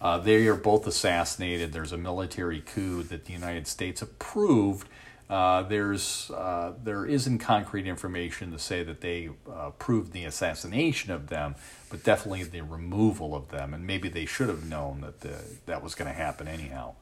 uh, 0.00 0.18
they 0.18 0.46
are 0.46 0.54
both 0.54 0.86
assassinated. 0.86 1.72
There's 1.72 1.92
a 1.92 1.98
military 1.98 2.60
coup 2.60 3.02
that 3.04 3.26
the 3.26 3.32
United 3.32 3.66
States 3.66 4.00
approved. 4.00 4.88
Uh, 5.28 5.62
there's 5.62 6.30
uh, 6.30 6.72
there 6.82 7.04
isn't 7.04 7.38
concrete 7.38 7.86
information 7.86 8.50
to 8.50 8.58
say 8.58 8.82
that 8.82 9.00
they 9.00 9.28
uh, 9.48 9.66
approved 9.68 10.12
the 10.12 10.24
assassination 10.24 11.12
of 11.12 11.28
them, 11.28 11.54
but 11.90 12.02
definitely 12.02 12.42
the 12.44 12.62
removal 12.62 13.34
of 13.34 13.50
them. 13.50 13.74
And 13.74 13.86
maybe 13.86 14.08
they 14.08 14.24
should 14.24 14.48
have 14.48 14.64
known 14.64 15.02
that 15.02 15.20
the, 15.20 15.38
that 15.66 15.84
was 15.84 15.94
going 15.94 16.10
to 16.10 16.16
happen 16.16 16.48
anyhow. 16.48 16.94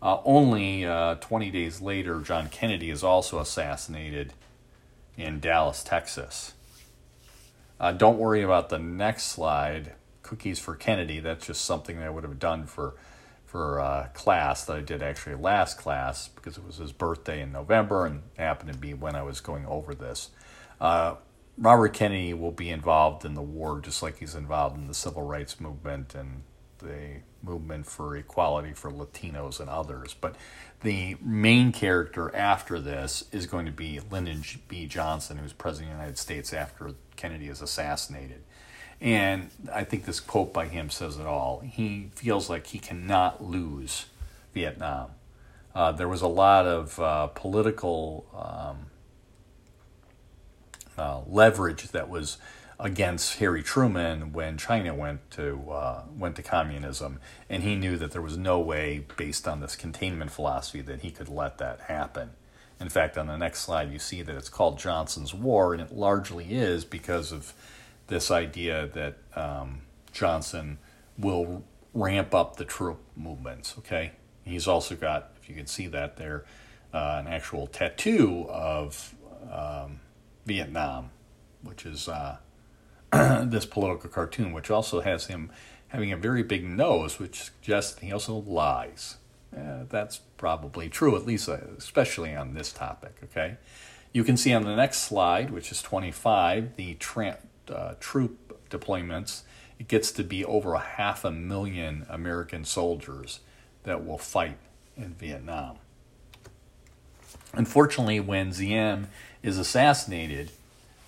Uh, 0.00 0.18
only 0.24 0.84
uh, 0.84 1.16
20 1.16 1.50
days 1.50 1.80
later, 1.80 2.20
John 2.20 2.48
Kennedy 2.48 2.88
is 2.90 3.04
also 3.04 3.40
assassinated 3.40 4.32
in 5.16 5.38
Dallas, 5.38 5.82
Texas. 5.82 6.54
don't 7.96 8.18
worry 8.18 8.42
about 8.42 8.70
the 8.70 8.78
next 8.78 9.24
slide 9.24 9.92
cookies 10.28 10.58
for 10.58 10.74
Kennedy. 10.74 11.20
That's 11.20 11.46
just 11.46 11.64
something 11.64 11.98
that 11.98 12.06
I 12.06 12.10
would 12.10 12.24
have 12.24 12.38
done 12.38 12.66
for 12.66 12.94
for 13.44 13.80
uh, 13.80 14.08
class 14.12 14.66
that 14.66 14.76
I 14.76 14.80
did 14.80 15.02
actually 15.02 15.36
last 15.36 15.78
class 15.78 16.28
because 16.28 16.58
it 16.58 16.66
was 16.66 16.76
his 16.76 16.92
birthday 16.92 17.40
in 17.40 17.50
November 17.50 18.04
and 18.04 18.20
happened 18.36 18.70
to 18.74 18.78
be 18.78 18.92
when 18.92 19.16
I 19.16 19.22
was 19.22 19.40
going 19.40 19.64
over 19.64 19.94
this. 19.94 20.28
Uh, 20.78 21.14
Robert 21.56 21.94
Kennedy 21.94 22.34
will 22.34 22.52
be 22.52 22.68
involved 22.68 23.24
in 23.24 23.32
the 23.32 23.42
war 23.42 23.80
just 23.80 24.02
like 24.02 24.18
he's 24.18 24.34
involved 24.34 24.76
in 24.76 24.86
the 24.86 24.92
civil 24.92 25.22
rights 25.22 25.60
movement 25.60 26.14
and 26.14 26.42
the 26.78 27.22
movement 27.42 27.86
for 27.86 28.16
equality 28.16 28.74
for 28.74 28.90
Latinos 28.90 29.60
and 29.60 29.70
others. 29.70 30.14
But 30.14 30.36
the 30.82 31.16
main 31.22 31.72
character 31.72 32.34
after 32.36 32.78
this 32.78 33.24
is 33.32 33.46
going 33.46 33.64
to 33.64 33.72
be 33.72 33.98
Lyndon 34.10 34.42
B. 34.68 34.86
Johnson, 34.86 35.38
who's 35.38 35.54
president 35.54 35.90
of 35.90 35.96
the 35.96 36.02
United 36.02 36.18
States 36.18 36.52
after 36.52 36.92
Kennedy 37.16 37.48
is 37.48 37.62
assassinated. 37.62 38.42
And 39.00 39.50
I 39.72 39.84
think 39.84 40.04
this 40.04 40.20
quote 40.20 40.52
by 40.52 40.66
him 40.66 40.90
says 40.90 41.18
it 41.18 41.26
all. 41.26 41.60
He 41.60 42.10
feels 42.14 42.50
like 42.50 42.68
he 42.68 42.78
cannot 42.78 43.44
lose 43.44 44.06
Vietnam. 44.54 45.10
Uh, 45.74 45.92
there 45.92 46.08
was 46.08 46.22
a 46.22 46.28
lot 46.28 46.66
of 46.66 46.98
uh, 46.98 47.28
political 47.28 48.26
um, 48.34 48.86
uh, 50.96 51.20
leverage 51.28 51.88
that 51.88 52.08
was 52.08 52.38
against 52.80 53.38
Harry 53.38 53.62
Truman 53.62 54.32
when 54.32 54.56
China 54.56 54.94
went 54.94 55.30
to 55.32 55.70
uh, 55.70 56.02
went 56.16 56.36
to 56.36 56.42
communism, 56.42 57.20
and 57.48 57.62
he 57.62 57.76
knew 57.76 57.96
that 57.96 58.12
there 58.12 58.22
was 58.22 58.36
no 58.36 58.58
way, 58.58 59.04
based 59.16 59.46
on 59.46 59.60
this 59.60 59.76
containment 59.76 60.30
philosophy, 60.30 60.80
that 60.80 61.00
he 61.00 61.10
could 61.10 61.28
let 61.28 61.58
that 61.58 61.80
happen. 61.82 62.30
In 62.80 62.88
fact, 62.88 63.18
on 63.18 63.26
the 63.26 63.36
next 63.36 63.60
slide, 63.60 63.92
you 63.92 63.98
see 63.98 64.22
that 64.22 64.36
it's 64.36 64.48
called 64.48 64.78
Johnson's 64.78 65.34
War, 65.34 65.72
and 65.72 65.82
it 65.82 65.92
largely 65.92 66.52
is 66.52 66.84
because 66.84 67.32
of 67.32 67.52
this 68.08 68.30
idea 68.30 68.88
that 68.88 69.18
um, 69.36 69.82
Johnson 70.12 70.78
will 71.16 71.62
ramp 71.94 72.34
up 72.34 72.56
the 72.56 72.64
troop 72.64 72.98
movements. 73.16 73.74
Okay, 73.78 74.12
he's 74.44 74.66
also 74.66 74.94
got, 74.96 75.30
if 75.40 75.48
you 75.48 75.54
can 75.54 75.66
see 75.66 75.86
that 75.86 76.16
there, 76.16 76.44
uh, 76.92 77.22
an 77.24 77.28
actual 77.28 77.66
tattoo 77.66 78.46
of 78.48 79.14
um, 79.52 80.00
Vietnam, 80.46 81.10
which 81.62 81.86
is 81.86 82.08
uh, 82.08 82.38
this 83.12 83.66
political 83.66 84.10
cartoon, 84.10 84.52
which 84.52 84.70
also 84.70 85.00
has 85.00 85.26
him 85.26 85.50
having 85.88 86.12
a 86.12 86.16
very 86.16 86.42
big 86.42 86.64
nose, 86.64 87.18
which 87.18 87.44
suggests 87.44 87.98
he 88.00 88.12
also 88.12 88.34
lies. 88.34 89.16
Uh, 89.56 89.84
that's 89.88 90.18
probably 90.36 90.88
true, 90.88 91.16
at 91.16 91.24
least, 91.26 91.48
uh, 91.48 91.58
especially 91.76 92.34
on 92.34 92.54
this 92.54 92.72
topic. 92.72 93.16
Okay, 93.24 93.56
you 94.12 94.24
can 94.24 94.36
see 94.36 94.52
on 94.52 94.64
the 94.64 94.76
next 94.76 94.98
slide, 94.98 95.50
which 95.50 95.72
is 95.72 95.80
25, 95.82 96.76
the 96.76 96.94
tra- 96.94 97.38
uh, 97.70 97.94
troop 98.00 98.58
deployments, 98.70 99.42
it 99.78 99.88
gets 99.88 100.10
to 100.12 100.24
be 100.24 100.44
over 100.44 100.74
a 100.74 100.80
half 100.80 101.24
a 101.24 101.30
million 101.30 102.06
American 102.08 102.64
soldiers 102.64 103.40
that 103.84 104.04
will 104.04 104.18
fight 104.18 104.58
in 104.96 105.14
Vietnam. 105.14 105.76
Unfortunately, 107.54 108.20
when 108.20 108.50
Diem 108.50 109.08
is 109.42 109.58
assassinated, 109.58 110.50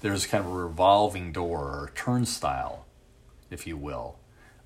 there's 0.00 0.26
kind 0.26 0.44
of 0.44 0.50
a 0.50 0.54
revolving 0.54 1.32
door 1.32 1.58
or 1.58 1.92
turnstile, 1.94 2.86
if 3.50 3.66
you 3.66 3.76
will, 3.76 4.16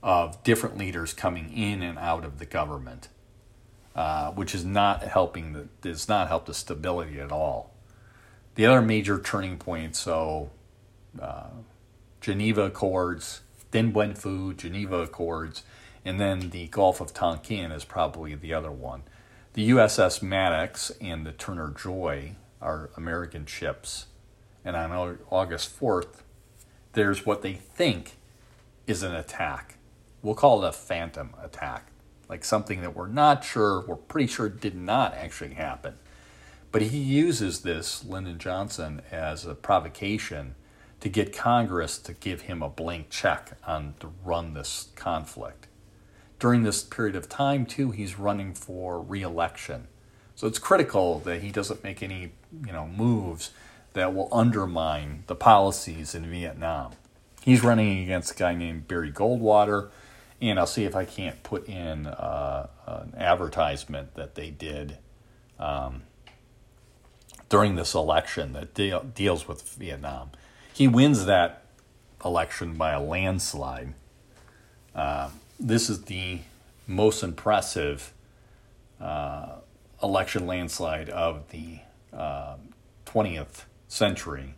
of 0.03 0.43
different 0.45 0.79
leaders 0.79 1.13
coming 1.13 1.53
in 1.53 1.83
and 1.83 1.99
out 1.99 2.25
of 2.25 2.39
the 2.39 2.47
government, 2.47 3.09
uh, 3.97 4.31
which 4.33 4.55
is 4.55 4.65
not 4.65 5.03
helping 5.03 5.53
the 5.53 5.69
does 5.81 6.09
not 6.09 6.29
help 6.29 6.47
the 6.47 6.55
stability 6.55 7.19
at 7.19 7.33
all. 7.33 7.75
The 8.55 8.67
other 8.67 8.83
major 8.83 9.19
turning 9.19 9.59
point, 9.59 9.97
so 9.97 10.51
uh, 11.21 11.49
Geneva 12.25 12.63
Accords, 12.63 13.43
Dien 13.71 13.93
Bien 13.93 14.15
Phu, 14.15 14.57
Geneva 14.57 15.01
Accords, 15.03 15.63
and 16.07 16.19
then 16.19 16.49
the 16.49 16.69
Gulf 16.69 17.03
of 17.03 17.13
Tonkin 17.13 17.71
is 17.71 17.85
probably 17.85 18.35
the 18.35 18.55
other 18.55 18.71
one. 18.71 19.03
The 19.53 19.69
USS 19.69 20.23
Maddox 20.23 20.91
and 21.03 21.27
the 21.27 21.33
Turner 21.33 21.69
Joy 21.79 22.37
are 22.63 22.89
American 22.97 23.45
ships. 23.45 24.07
And 24.65 24.75
on 24.75 25.19
August 25.29 25.79
4th, 25.79 26.23
there's 26.95 27.27
what 27.27 27.43
they 27.43 27.53
think 27.53 28.17
is 28.87 29.03
an 29.03 29.15
attack. 29.15 29.77
We'll 30.23 30.35
call 30.35 30.65
it 30.65 30.69
a 30.69 30.73
phantom 30.73 31.35
attack, 31.43 31.89
like 32.31 32.43
something 32.43 32.81
that 32.81 32.97
we're 32.97 33.07
not 33.07 33.45
sure, 33.45 33.85
we're 33.87 33.97
pretty 33.97 34.29
sure 34.29 34.49
did 34.49 34.75
not 34.75 35.13
actually 35.13 35.57
happen. 35.57 35.97
But 36.73 36.81
he 36.81 36.97
uses 37.01 37.61
this, 37.61 38.03
Lyndon 38.03 38.39
Johnson, 38.39 39.03
as 39.13 39.45
a 39.45 39.55
provocation 39.55 40.55
to 41.05 41.11
get 41.11 41.37
Congress 41.37 41.99
to 41.99 42.15
give 42.15 42.41
him 42.41 42.63
a 42.63 42.69
blank 42.71 43.11
check 43.11 43.59
on 43.67 43.93
to 44.01 44.11
run 44.25 44.55
this 44.55 44.89
conflict. 44.97 45.67
during 46.39 46.63
this 46.63 46.83
period 46.83 47.17
of 47.17 47.27
time, 47.27 47.65
too, 47.65 47.91
he's 47.91 48.19
running 48.19 48.53
for 48.53 49.01
reelection. 49.01 49.89
So 50.35 50.47
it's 50.47 50.59
critical 50.59 51.21
that 51.21 51.41
he 51.43 51.51
doesn't 51.51 51.83
make 51.83 52.03
any, 52.03 52.33
you 52.67 52.73
know, 52.73 52.87
moves 52.87 53.51
that 53.95 54.15
will 54.15 54.29
undermine 54.33 55.25
the 55.27 55.37
policies 55.37 56.15
in 56.15 56.29
Vietnam. 56.29 56.93
He's 57.43 57.63
running 57.63 58.03
against 58.03 58.33
a 58.33 58.35
guy 58.35 58.55
named 58.55 58.89
Barry 58.89 59.13
Goldwater, 59.13 59.89
and 60.41 60.59
I'll 60.59 60.67
see 60.67 60.85
if 60.85 60.95
I 60.95 61.07
can't 61.07 61.43
put 61.43 61.67
in 61.69 62.07
uh, 62.07 62.67
an 62.87 63.15
advertisement 63.17 64.15
that 64.15 64.35
they 64.35 64.51
did 64.51 64.99
um, 65.59 66.03
during 67.49 67.77
this 67.77 67.95
election 67.95 68.53
that 68.55 68.75
deal, 68.75 69.01
deals 69.03 69.47
with 69.47 69.63
Vietnam. 69.63 70.31
He 70.75 70.89
wins 70.89 71.27
that 71.27 71.63
election 72.25 72.75
by 72.75 72.91
a 72.91 73.01
landslide. 73.01 73.95
Uh, 74.93 75.31
this 75.61 75.89
is 75.89 76.03
the 76.03 76.41
most 76.89 77.23
impressive 77.23 78.13
uh, 79.01 79.59
election 80.03 80.49
landslide 80.49 81.09
of 81.11 81.49
the 81.51 81.79
uh, 82.13 82.57
20th 83.07 83.67
century, 83.87 84.55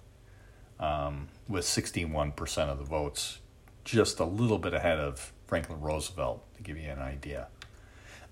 um, 0.80 1.28
with 1.48 1.66
61% 1.66 2.70
of 2.70 2.78
the 2.78 2.84
votes, 2.84 3.40
just 3.84 4.18
a 4.18 4.24
little 4.24 4.58
bit 4.58 4.72
ahead 4.72 4.98
of 4.98 5.34
Franklin 5.46 5.82
Roosevelt, 5.82 6.42
to 6.56 6.62
give 6.62 6.78
you 6.78 6.88
an 6.88 6.98
idea. 6.98 7.48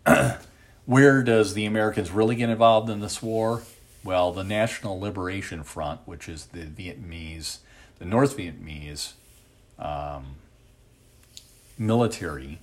Where 0.86 1.22
does 1.22 1.52
the 1.52 1.66
Americans 1.66 2.10
really 2.10 2.36
get 2.36 2.48
involved 2.48 2.88
in 2.88 3.00
this 3.00 3.22
war? 3.22 3.62
Well, 4.02 4.32
the 4.32 4.44
National 4.44 4.98
Liberation 4.98 5.62
Front, 5.64 6.00
which 6.06 6.30
is 6.30 6.46
the 6.46 6.64
Vietnamese, 6.64 7.58
the 7.98 8.04
North 8.04 8.36
Vietnamese 8.36 9.12
um, 9.78 10.36
military, 11.78 12.60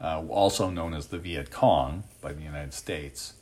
uh, 0.00 0.22
also 0.28 0.70
known 0.70 0.94
as 0.94 1.08
the 1.08 1.18
Viet 1.18 1.50
Cong 1.50 2.04
by 2.20 2.32
the 2.32 2.42
United 2.42 2.74
States, 2.74 3.34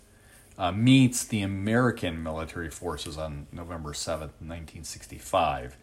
uh, 0.59 0.71
meets 0.71 1.25
the 1.25 1.41
American 1.41 2.23
military 2.23 2.71
forces 2.71 3.17
on 3.17 3.47
November 3.53 3.93
7th, 3.93 4.39
1965. 4.41 5.77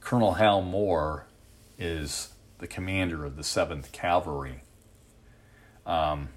Colonel 0.00 0.34
Hal 0.34 0.62
Moore 0.62 1.26
is 1.78 2.30
the 2.58 2.66
commander 2.66 3.24
of 3.24 3.36
the 3.36 3.42
7th 3.42 3.92
Cavalry. 3.92 4.62
Um, 5.86 6.30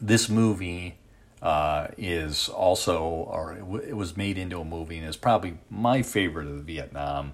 this 0.00 0.28
movie 0.28 0.96
uh, 1.42 1.88
is 1.96 2.48
also, 2.48 3.02
or 3.02 3.52
it, 3.52 3.60
w- 3.60 3.82
it, 3.82 3.96
was 3.96 4.16
made 4.16 4.36
into 4.36 4.60
a 4.60 4.64
movie 4.64 4.98
and 4.98 5.08
is 5.08 5.16
probably 5.16 5.58
my 5.70 6.02
favorite 6.02 6.46
of 6.46 6.56
the 6.56 6.74
Vietnam 6.74 7.32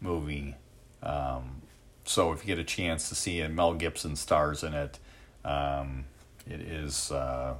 movie. 0.00 0.54
Um, 1.02 1.62
so 2.04 2.32
if 2.32 2.42
you 2.42 2.54
get 2.54 2.58
a 2.58 2.64
chance 2.64 3.08
to 3.08 3.14
see 3.14 3.40
it, 3.40 3.50
Mel 3.50 3.74
Gibson 3.74 4.14
stars 4.16 4.62
in 4.62 4.74
it. 4.74 4.98
Um, 5.44 6.04
it 6.48 6.60
is 6.60 7.10
uh, 7.10 7.54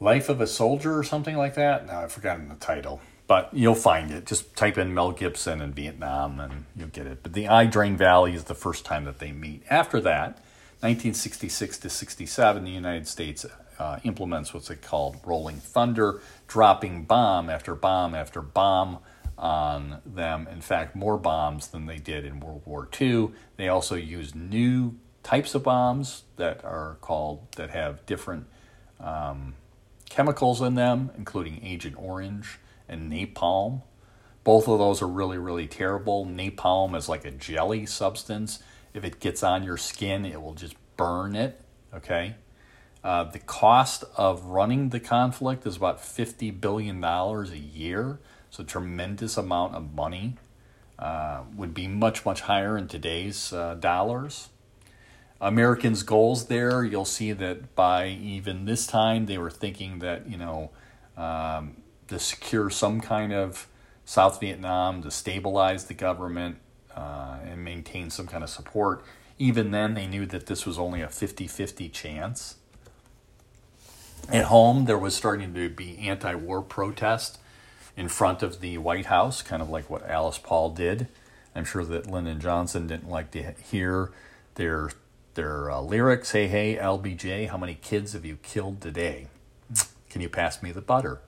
Life 0.00 0.28
of 0.28 0.40
a 0.40 0.46
Soldier 0.46 0.98
or 0.98 1.04
something 1.04 1.36
like 1.36 1.54
that. 1.56 1.86
Now 1.86 2.02
I've 2.02 2.12
forgotten 2.12 2.48
the 2.48 2.54
title, 2.54 3.00
but 3.26 3.50
you'll 3.52 3.74
find 3.74 4.10
it. 4.10 4.24
Just 4.24 4.56
type 4.56 4.78
in 4.78 4.94
Mel 4.94 5.12
Gibson 5.12 5.60
and 5.60 5.74
Vietnam 5.74 6.40
and 6.40 6.64
you'll 6.74 6.88
get 6.88 7.06
it. 7.06 7.22
But 7.22 7.34
the 7.34 7.42
Ia 7.42 7.66
Drang 7.66 7.96
Valley 7.96 8.34
is 8.34 8.44
the 8.44 8.54
first 8.54 8.86
time 8.86 9.04
that 9.04 9.18
they 9.18 9.32
meet. 9.32 9.62
After 9.68 10.00
that, 10.00 10.38
1966 10.80 11.78
to 11.78 11.90
67, 11.90 12.64
the 12.64 12.70
United 12.70 13.08
States 13.08 13.46
uh, 13.78 13.98
implements 14.04 14.52
what's 14.52 14.70
called 14.82 15.16
Rolling 15.24 15.56
Thunder, 15.56 16.20
dropping 16.46 17.04
bomb 17.04 17.48
after 17.48 17.74
bomb 17.74 18.14
after 18.14 18.42
bomb 18.42 18.98
on 19.38 20.00
them. 20.04 20.46
In 20.50 20.60
fact, 20.60 20.94
more 20.94 21.18
bombs 21.18 21.68
than 21.68 21.86
they 21.86 21.98
did 21.98 22.24
in 22.24 22.40
World 22.40 22.62
War 22.64 22.88
II. 23.00 23.30
They 23.56 23.68
also 23.68 23.94
use 23.94 24.34
new 24.34 24.96
types 25.22 25.54
of 25.54 25.62
bombs 25.62 26.24
that 26.36 26.64
are 26.64 26.98
called, 27.00 27.52
that 27.56 27.70
have 27.70 28.04
different 28.06 28.46
um, 29.00 29.54
chemicals 30.08 30.60
in 30.60 30.74
them, 30.74 31.10
including 31.16 31.64
Agent 31.64 31.96
Orange 31.98 32.58
and 32.88 33.10
napalm. 33.10 33.82
Both 34.44 34.68
of 34.68 34.78
those 34.78 35.02
are 35.02 35.08
really, 35.08 35.38
really 35.38 35.66
terrible. 35.66 36.24
Napalm 36.24 36.96
is 36.96 37.08
like 37.08 37.24
a 37.24 37.32
jelly 37.32 37.86
substance 37.86 38.62
if 38.96 39.04
it 39.04 39.20
gets 39.20 39.42
on 39.42 39.62
your 39.62 39.76
skin, 39.76 40.24
it 40.24 40.40
will 40.40 40.54
just 40.54 40.74
burn 40.96 41.36
it. 41.36 41.60
Okay. 41.94 42.36
Uh, 43.04 43.24
the 43.24 43.38
cost 43.38 44.04
of 44.16 44.46
running 44.46 44.88
the 44.88 44.98
conflict 44.98 45.66
is 45.66 45.76
about 45.76 45.98
$50 45.98 46.60
billion 46.60 47.04
a 47.04 47.44
year. 47.54 48.18
So, 48.50 48.64
tremendous 48.64 49.36
amount 49.36 49.74
of 49.74 49.94
money. 49.94 50.36
Uh, 50.98 51.42
would 51.54 51.74
be 51.74 51.86
much, 51.86 52.24
much 52.24 52.40
higher 52.40 52.78
in 52.78 52.88
today's 52.88 53.52
uh, 53.52 53.74
dollars. 53.74 54.48
Americans' 55.42 56.02
goals 56.02 56.46
there, 56.46 56.82
you'll 56.82 57.04
see 57.04 57.32
that 57.32 57.74
by 57.74 58.08
even 58.08 58.64
this 58.64 58.86
time, 58.86 59.26
they 59.26 59.36
were 59.36 59.50
thinking 59.50 59.98
that, 59.98 60.26
you 60.26 60.38
know, 60.38 60.70
um, 61.18 61.76
to 62.08 62.18
secure 62.18 62.70
some 62.70 63.02
kind 63.02 63.34
of 63.34 63.68
South 64.06 64.40
Vietnam, 64.40 65.02
to 65.02 65.10
stabilize 65.10 65.84
the 65.84 65.94
government, 65.94 66.56
uh, 66.96 67.38
and 67.44 67.62
maintain 67.64 68.10
some 68.10 68.26
kind 68.26 68.42
of 68.42 68.50
support. 68.50 69.04
Even 69.38 69.70
then, 69.70 69.94
they 69.94 70.06
knew 70.06 70.26
that 70.26 70.46
this 70.46 70.64
was 70.64 70.78
only 70.78 71.02
a 71.02 71.08
50 71.08 71.46
50 71.46 71.88
chance. 71.90 72.56
At 74.32 74.46
home, 74.46 74.86
there 74.86 74.98
was 74.98 75.14
starting 75.14 75.54
to 75.54 75.68
be 75.68 75.98
anti 75.98 76.34
war 76.34 76.62
protest 76.62 77.38
in 77.96 78.08
front 78.08 78.42
of 78.42 78.60
the 78.60 78.78
White 78.78 79.06
House, 79.06 79.42
kind 79.42 79.62
of 79.62 79.68
like 79.68 79.88
what 79.88 80.08
Alice 80.08 80.38
Paul 80.38 80.70
did. 80.70 81.08
I'm 81.54 81.64
sure 81.64 81.84
that 81.84 82.10
Lyndon 82.10 82.40
Johnson 82.40 82.86
didn't 82.86 83.08
like 83.08 83.30
to 83.32 83.52
hear 83.52 84.10
their 84.56 84.90
their 85.34 85.70
uh, 85.70 85.80
lyrics. 85.80 86.32
Hey, 86.32 86.48
hey, 86.48 86.76
LBJ, 86.76 87.48
how 87.48 87.58
many 87.58 87.74
kids 87.74 88.14
have 88.14 88.24
you 88.24 88.36
killed 88.42 88.80
today? 88.80 89.28
Can 90.10 90.20
you 90.20 90.28
pass 90.28 90.62
me 90.62 90.72
the 90.72 90.80
butter? 90.80 91.20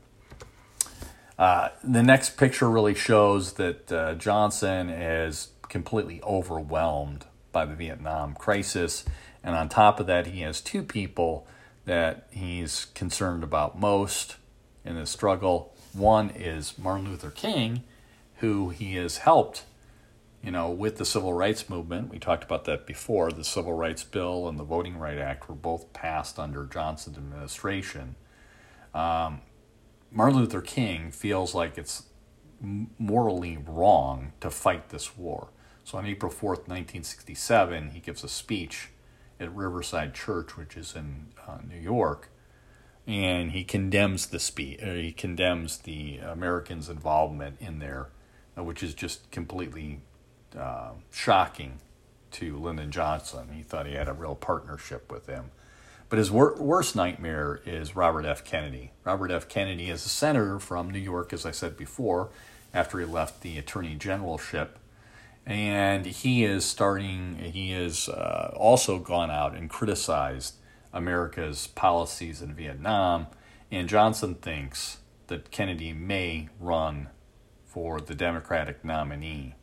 Uh, 1.38 1.68
the 1.84 2.02
next 2.02 2.36
picture 2.36 2.68
really 2.68 2.94
shows 2.94 3.52
that 3.54 3.92
uh, 3.92 4.14
Johnson 4.14 4.88
is 4.88 5.48
completely 5.68 6.20
overwhelmed 6.22 7.26
by 7.52 7.64
the 7.64 7.74
Vietnam 7.74 8.34
crisis. 8.34 9.04
And 9.42 9.54
on 9.54 9.68
top 9.68 10.00
of 10.00 10.06
that, 10.06 10.26
he 10.26 10.40
has 10.40 10.60
two 10.60 10.82
people 10.82 11.46
that 11.84 12.26
he's 12.30 12.86
concerned 12.86 13.42
about 13.42 13.78
most 13.78 14.36
in 14.84 14.96
this 14.96 15.10
struggle. 15.10 15.74
One 15.92 16.30
is 16.30 16.78
Martin 16.78 17.10
Luther 17.10 17.30
King, 17.30 17.84
who 18.36 18.70
he 18.70 18.96
has 18.96 19.18
helped, 19.18 19.64
you 20.42 20.50
know, 20.50 20.70
with 20.70 20.98
the 20.98 21.04
civil 21.04 21.32
rights 21.32 21.68
movement. 21.68 22.10
We 22.10 22.18
talked 22.18 22.44
about 22.44 22.64
that 22.66 22.86
before. 22.86 23.32
The 23.32 23.44
Civil 23.44 23.72
Rights 23.72 24.04
Bill 24.04 24.48
and 24.48 24.58
the 24.58 24.64
Voting 24.64 24.98
Right 24.98 25.18
Act 25.18 25.48
were 25.48 25.54
both 25.54 25.92
passed 25.92 26.38
under 26.38 26.64
Johnson's 26.64 27.16
administration. 27.16 28.16
Um, 28.94 29.40
Martin 30.10 30.38
Luther 30.38 30.60
King 30.60 31.10
feels 31.10 31.54
like 31.54 31.76
it's 31.76 32.04
morally 32.60 33.56
wrong 33.56 34.32
to 34.40 34.50
fight 34.50 34.90
this 34.90 35.16
war. 35.16 35.48
So 35.88 35.96
on 35.96 36.04
April 36.04 36.30
4th, 36.30 36.68
1967, 36.68 37.92
he 37.92 38.00
gives 38.00 38.22
a 38.22 38.28
speech 38.28 38.90
at 39.40 39.50
Riverside 39.56 40.12
Church, 40.12 40.54
which 40.54 40.76
is 40.76 40.94
in 40.94 41.28
uh, 41.48 41.60
New 41.66 41.80
York, 41.80 42.28
and 43.06 43.52
he 43.52 43.64
condemns 43.64 44.26
the 44.26 44.38
speech. 44.38 44.82
Uh, 44.82 44.92
he 44.92 45.12
condemns 45.12 45.78
the 45.78 46.18
Americans' 46.18 46.90
involvement 46.90 47.56
in 47.58 47.78
there, 47.78 48.08
uh, 48.54 48.62
which 48.62 48.82
is 48.82 48.92
just 48.92 49.30
completely 49.30 50.00
uh, 50.54 50.90
shocking 51.10 51.78
to 52.32 52.58
Lyndon 52.58 52.90
Johnson. 52.90 53.48
He 53.54 53.62
thought 53.62 53.86
he 53.86 53.94
had 53.94 54.10
a 54.10 54.12
real 54.12 54.34
partnership 54.34 55.10
with 55.10 55.26
him. 55.26 55.52
But 56.10 56.18
his 56.18 56.30
wor- 56.30 56.56
worst 56.56 56.96
nightmare 56.96 57.62
is 57.64 57.96
Robert 57.96 58.26
F. 58.26 58.44
Kennedy. 58.44 58.92
Robert 59.04 59.30
F. 59.30 59.48
Kennedy 59.48 59.88
is 59.88 60.04
a 60.04 60.10
senator 60.10 60.58
from 60.58 60.90
New 60.90 60.98
York, 60.98 61.32
as 61.32 61.46
I 61.46 61.50
said 61.50 61.78
before, 61.78 62.28
after 62.74 63.00
he 63.00 63.06
left 63.06 63.40
the 63.40 63.56
attorney 63.56 63.94
generalship 63.94 64.77
and 65.48 66.04
he 66.04 66.44
is 66.44 66.62
starting 66.62 67.36
he 67.36 67.70
has 67.70 68.08
uh, 68.10 68.52
also 68.54 68.98
gone 68.98 69.30
out 69.30 69.56
and 69.56 69.70
criticized 69.70 70.56
america's 70.92 71.66
policies 71.68 72.42
in 72.42 72.54
vietnam. 72.54 73.26
And 73.70 73.88
johnson 73.88 74.34
thinks 74.34 74.98
that 75.28 75.50
kennedy 75.50 75.92
may 75.94 76.50
run 76.60 77.08
for 77.64 78.00
the 78.00 78.14
democratic 78.14 78.84
nominee 78.84 79.54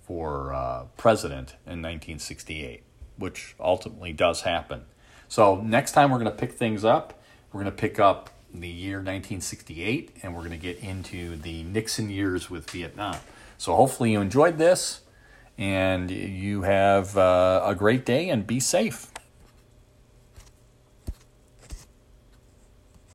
for 0.00 0.54
uh, 0.54 0.84
president 0.96 1.50
in 1.66 1.82
1968 1.82 2.82
which 3.16 3.54
ultimately 3.60 4.12
does 4.12 4.40
happen. 4.40 4.82
So 5.28 5.60
next 5.60 5.92
time 5.92 6.10
we're 6.10 6.18
going 6.18 6.30
to 6.30 6.36
pick 6.36 6.52
things 6.52 6.84
up 6.84 7.22
we're 7.52 7.62
going 7.62 7.72
to 7.74 7.80
pick 7.80 8.00
up 8.00 8.30
the 8.54 8.68
year 8.68 8.96
1968 8.96 10.16
and 10.22 10.34
we're 10.34 10.40
going 10.40 10.52
to 10.52 10.56
get 10.56 10.78
into 10.78 11.36
the 11.36 11.62
nixon 11.64 12.08
years 12.08 12.48
with 12.48 12.70
vietnam 12.70 13.16
so 13.56 13.74
hopefully 13.74 14.12
you 14.12 14.20
enjoyed 14.20 14.58
this 14.58 15.00
and 15.56 16.10
you 16.10 16.62
have 16.62 17.16
uh, 17.16 17.62
a 17.64 17.74
great 17.74 18.04
day 18.04 18.28
and 18.28 18.46
be 18.46 18.60
safe. 18.60 19.10